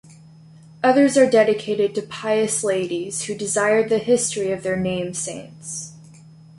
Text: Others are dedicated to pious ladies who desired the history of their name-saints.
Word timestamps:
Others 0.83 1.15
are 1.15 1.29
dedicated 1.29 1.93
to 1.93 2.01
pious 2.01 2.63
ladies 2.63 3.25
who 3.25 3.35
desired 3.35 3.89
the 3.89 3.99
history 3.99 4.49
of 4.51 4.63
their 4.63 4.75
name-saints. 4.75 5.93